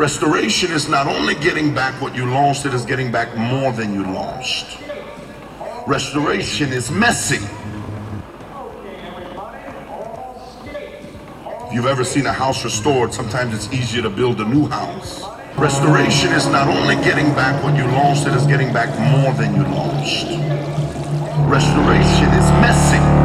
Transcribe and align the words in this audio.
Restoration 0.00 0.72
is 0.72 0.88
not 0.88 1.06
only 1.06 1.34
getting 1.34 1.74
back 1.74 2.00
what 2.00 2.16
you 2.16 2.24
lost, 2.24 2.64
it 2.64 2.72
is 2.72 2.86
getting 2.86 3.12
back 3.12 3.36
more 3.36 3.70
than 3.70 3.92
you 3.92 4.02
lost. 4.02 4.78
Restoration 5.86 6.72
is 6.72 6.90
messy. 6.90 7.44
If 11.66 11.74
you've 11.74 11.84
ever 11.84 12.02
seen 12.02 12.24
a 12.24 12.32
house 12.32 12.64
restored, 12.64 13.12
sometimes 13.12 13.52
it's 13.52 13.70
easier 13.74 14.00
to 14.00 14.08
build 14.08 14.40
a 14.40 14.48
new 14.48 14.66
house. 14.68 15.22
Restoration 15.58 16.32
is 16.32 16.46
not 16.46 16.66
only 16.66 16.94
getting 17.04 17.34
back 17.34 17.62
what 17.62 17.76
you 17.76 17.84
lost, 17.84 18.26
it 18.26 18.32
is 18.32 18.46
getting 18.46 18.72
back 18.72 18.88
more 19.12 19.34
than 19.34 19.54
you 19.54 19.64
lost. 19.64 20.24
Restoration 21.46 22.28
is 22.40 22.50
messy. 22.62 23.19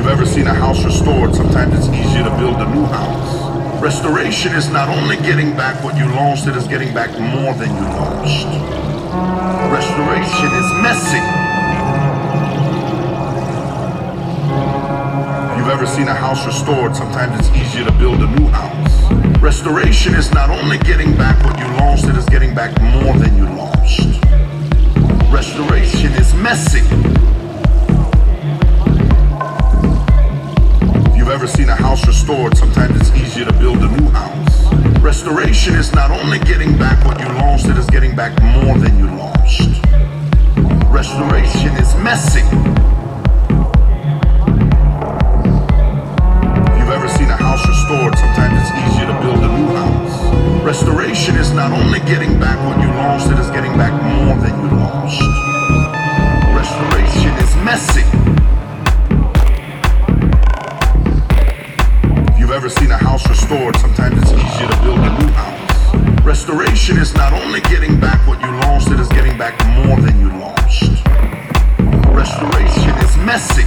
You've 0.00 0.08
ever 0.08 0.24
seen 0.24 0.46
a 0.46 0.54
house 0.54 0.82
restored, 0.82 1.34
sometimes 1.34 1.74
it's 1.74 1.88
easier 1.88 2.24
to 2.24 2.30
build 2.38 2.56
a 2.56 2.74
new 2.74 2.86
house. 2.86 3.82
Restoration 3.82 4.54
is 4.54 4.70
not 4.70 4.88
only 4.88 5.16
getting 5.18 5.54
back 5.54 5.84
what 5.84 5.94
you 5.98 6.06
lost, 6.06 6.48
it 6.48 6.56
is 6.56 6.66
getting 6.66 6.94
back 6.94 7.10
more 7.20 7.52
than 7.52 7.68
you 7.68 7.82
lost. 8.00 8.46
Restoration 9.70 10.48
is 10.56 10.68
messy. 10.80 11.20
You've 15.58 15.68
ever 15.68 15.84
seen 15.84 16.08
a 16.08 16.14
house 16.14 16.46
restored, 16.46 16.96
sometimes 16.96 17.38
it's 17.38 17.54
easier 17.54 17.84
to 17.84 17.92
build 17.92 18.22
a 18.22 18.40
new 18.40 18.48
house. 18.48 19.38
Restoration 19.42 20.14
is 20.14 20.32
not 20.32 20.48
only 20.48 20.78
getting 20.78 21.14
back 21.14 21.36
what 21.44 21.58
you 21.58 21.66
lost, 21.76 22.06
it 22.06 22.16
is 22.16 22.24
getting 22.24 22.54
back 22.54 22.72
more 22.80 23.18
than 23.18 23.36
you 23.36 23.44
lost. 23.44 24.00
Restoration 25.30 26.12
is 26.12 26.32
messy. 26.32 26.80
You've 31.30 31.42
ever 31.42 31.46
seen 31.46 31.68
a 31.68 31.76
house 31.76 32.04
restored, 32.08 32.56
sometimes 32.56 33.00
it's 33.00 33.16
easier 33.16 33.44
to 33.44 33.52
build 33.52 33.78
a 33.78 33.88
new 34.00 34.10
house. 34.10 34.66
Restoration 34.98 35.76
is 35.76 35.92
not 35.94 36.10
only 36.10 36.40
getting 36.40 36.76
back 36.76 37.06
what 37.06 37.20
you 37.20 37.26
lost, 37.38 37.66
it 37.66 37.78
is 37.78 37.86
getting 37.86 38.16
back 38.16 38.32
more 38.42 38.76
than 38.76 38.98
you 38.98 39.06
lost. 39.14 39.60
Restoration 40.90 41.70
is 41.78 41.94
messy. 42.02 42.40
If 46.66 46.78
you've 46.80 46.90
ever 46.98 47.06
seen 47.06 47.30
a 47.30 47.38
house 47.38 47.64
restored, 47.64 48.18
sometimes 48.18 48.58
it's 48.58 48.72
easier 48.90 49.06
to 49.06 49.14
build 49.22 49.38
a 49.38 49.56
new 49.56 49.68
house. 49.76 50.64
Restoration 50.64 51.36
is 51.36 51.52
not 51.52 51.70
only 51.70 52.00
getting 52.00 52.40
back 52.40 52.58
what 52.66 52.82
you 52.84 52.90
lost, 52.94 53.30
it 53.30 53.38
is 53.38 53.50
getting 53.50 53.76
back 53.78 53.92
more 54.02 54.34
than 54.42 54.50
you 54.64 54.70
lost. 54.76 55.22
Restoration 56.58 57.30
is 57.38 57.54
messy. 57.62 58.39
Seen 62.70 62.90
a 62.90 62.96
house 62.96 63.28
restored, 63.28 63.76
sometimes 63.76 64.16
it's 64.22 64.32
easier 64.32 64.68
to 64.68 64.82
build 64.82 64.98
a 64.98 65.18
new 65.18 65.28
house. 65.32 66.24
Restoration 66.24 66.98
is 66.98 67.14
not 67.14 67.32
only 67.32 67.60
getting 67.62 67.98
back 67.98 68.24
what 68.28 68.40
you 68.40 68.50
lost, 68.68 68.90
it 68.90 69.00
is 69.00 69.08
getting 69.08 69.36
back 69.36 69.58
more 69.84 70.00
than 70.00 70.20
you 70.20 70.28
lost. 70.38 71.02
Restoration 72.14 72.94
is 73.02 73.16
messy. 73.18 73.64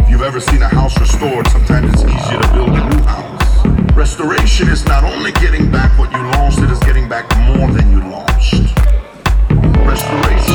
If 0.00 0.10
you've 0.10 0.22
ever 0.22 0.40
seen 0.40 0.62
a 0.62 0.68
house 0.68 0.98
restored, 0.98 1.46
sometimes 1.48 1.92
it's 1.92 2.04
easier 2.04 2.40
to 2.40 2.52
build 2.52 2.70
a 2.70 2.88
new 2.88 3.02
house. 3.04 3.66
Restoration 3.94 4.68
is 4.68 4.86
not 4.86 5.04
only 5.04 5.32
getting 5.32 5.70
back 5.70 5.98
what 5.98 6.10
you 6.12 6.22
lost, 6.38 6.58
it 6.60 6.70
is 6.70 6.78
getting 6.80 7.08
back 7.08 7.28
more 7.48 7.70
than 7.70 7.90
you 7.90 8.00
lost. 8.08 8.54
Restoration 9.84 10.49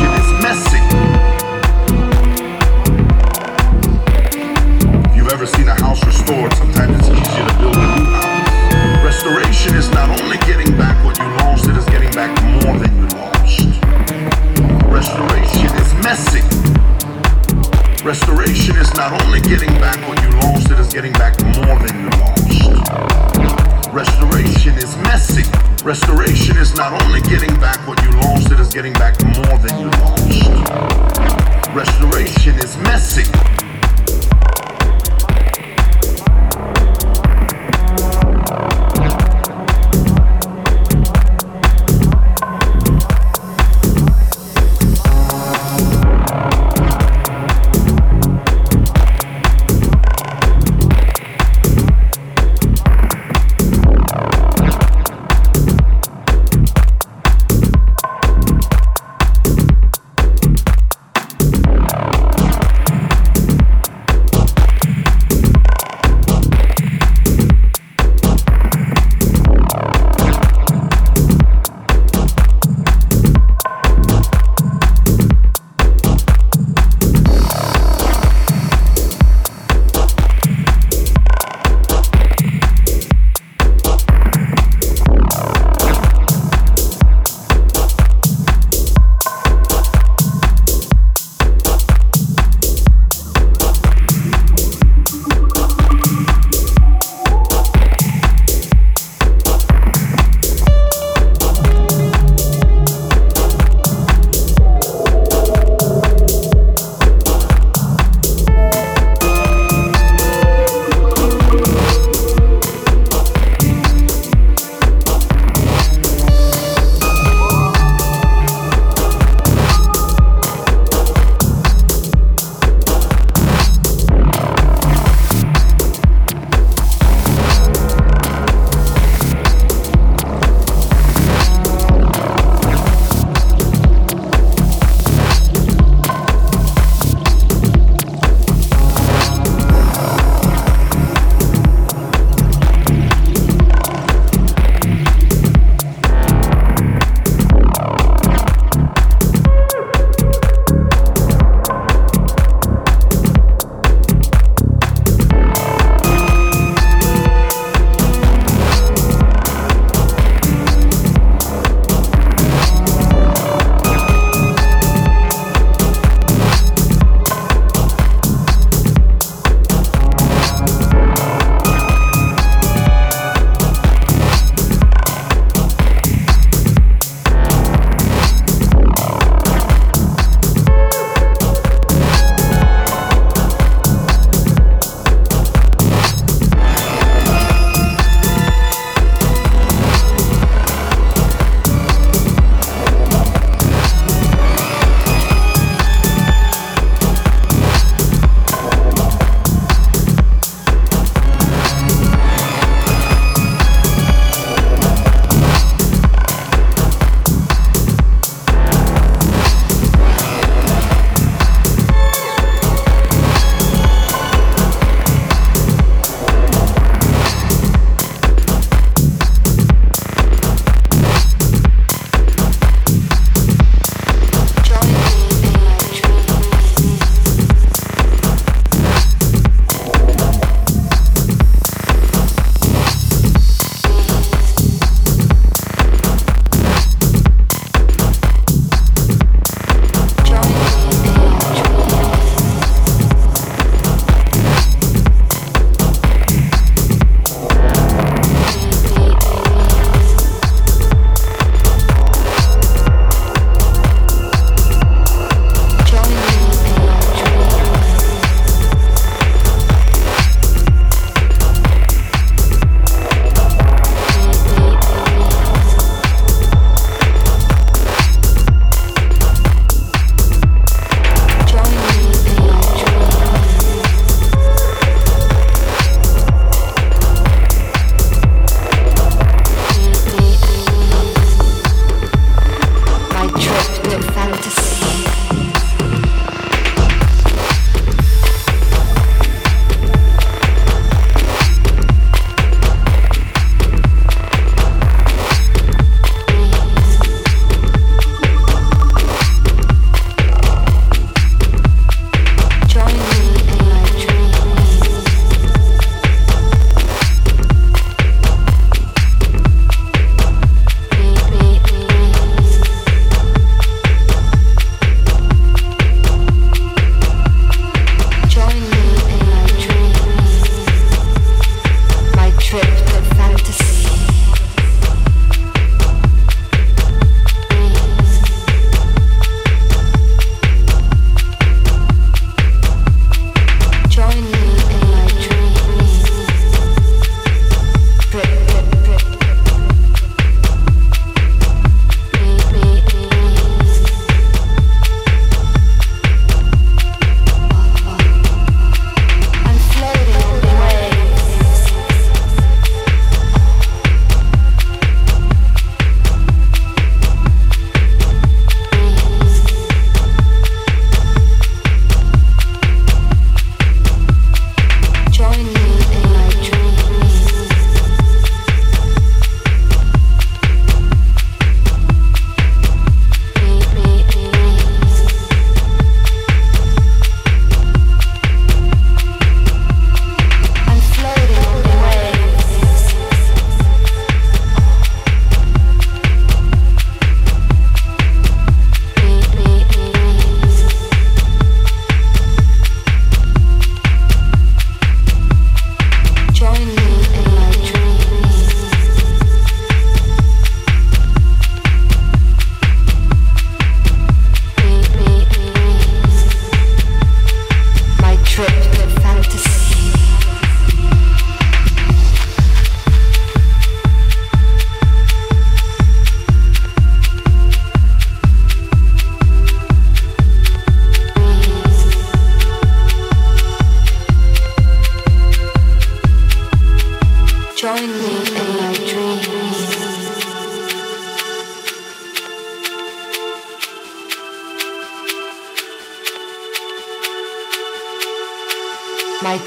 sometimes 6.26 6.98
it's 6.98 7.10
easier 7.10 7.48
to 7.48 7.54
build 7.60 7.76
a 7.76 7.86
new 7.86 8.06
house. 8.10 9.06
Restoration 9.06 9.76
is 9.76 9.90
not 9.92 10.10
only 10.22 10.38
getting 10.40 10.76
back 10.76 10.98
what 11.06 11.18
you 11.20 11.26
lost, 11.38 11.68
it 11.70 11.78
is 11.78 11.86
getting 11.86 12.12
back 12.12 12.34
more 12.64 12.78
than 12.80 12.96
you 12.98 13.08
lost. 13.14 13.62
Restoration 14.90 15.70
is 15.78 15.94
messy. 16.02 16.42
Restoration 18.04 18.76
is 18.78 18.92
not 18.96 19.14
only 19.22 19.40
getting 19.42 19.70
back 19.78 19.98
what 20.08 20.20
you 20.24 20.30
lost, 20.42 20.72
it 20.72 20.80
is 20.80 20.92
getting 20.92 21.14
back 21.14 21.40
more 21.58 21.78
than 21.86 21.94
you 22.02 22.10
lost. 22.18 23.94
Restoration 23.94 24.74
is 24.78 24.98
messy. 24.98 25.44
Restoration 25.84 26.58
is 26.58 26.76
not 26.76 26.92
only 27.04 27.22
getting 27.22 27.54
back 27.60 27.78
what 27.88 28.02
you 28.04 28.10
lost, 28.22 28.52
it 28.52 28.60
is 28.60 28.74
getting 28.74 28.94
back 28.94 29.14
more 29.38 29.58
than 29.60 29.78
you 29.78 29.90
lost. 30.02 30.42
Restoration 31.76 32.56
is 32.56 32.78
messy. 32.78 33.55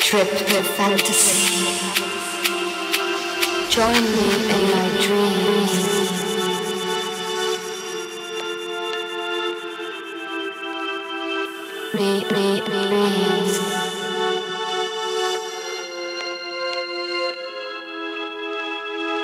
Trip 0.09 0.31
to 0.31 0.63
fantasy. 0.63 1.69
Join 3.69 4.03
me 4.17 4.29
in 4.55 4.63
my 4.73 4.87
dreams. 5.05 5.75
Me, 11.93 12.25
me, 12.33 12.49
me. 12.71 12.89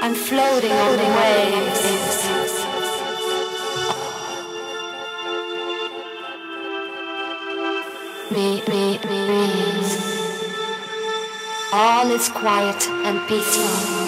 I'm 0.02 0.14
floating 0.14 0.70
on 0.70 0.96
the 0.98 1.08
waves. 1.16 1.93
All 12.04 12.10
is 12.10 12.28
quiet 12.28 12.86
and 13.06 13.26
peaceful. 13.26 14.03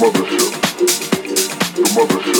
mother 0.00 0.24
here. 0.24 0.38
The 1.76 1.92
mother 1.94 2.22
here. 2.22 2.39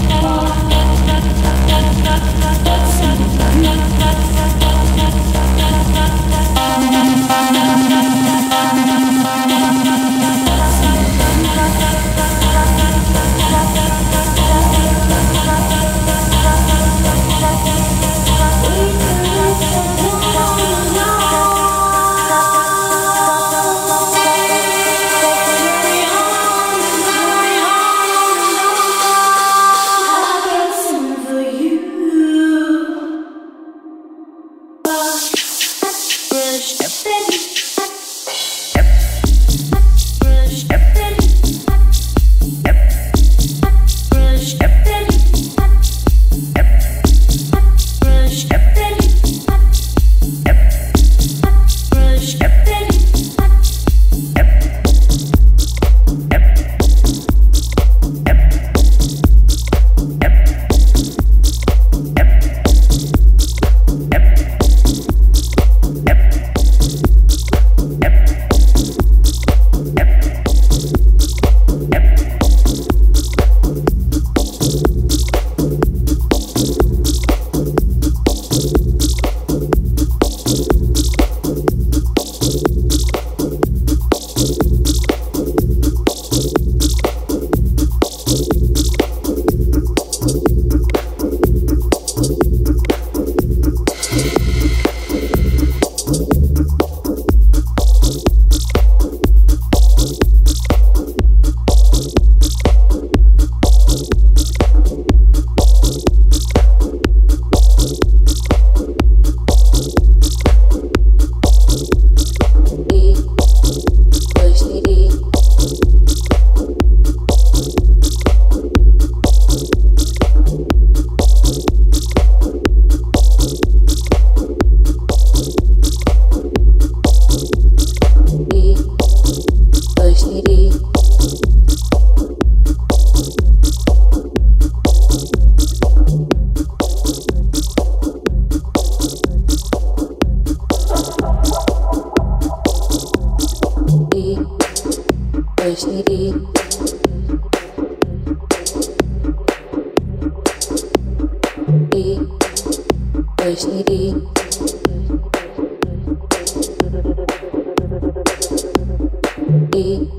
need, 159.73 160.09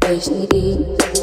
bass 0.00 0.28
need. 0.28 1.13